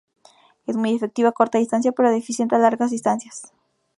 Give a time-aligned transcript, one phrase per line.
[0.65, 3.53] Es muy efectiva a corta distancia, pero deficiente a largas distancias.